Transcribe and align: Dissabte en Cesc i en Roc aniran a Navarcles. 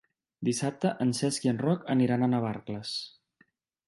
Dissabte 0.47 0.93
en 1.05 1.11
Cesc 1.17 1.45
i 1.47 1.51
en 1.51 1.59
Roc 1.65 1.85
aniran 1.95 2.25
a 2.25 2.31
Navarcles. 2.31 2.95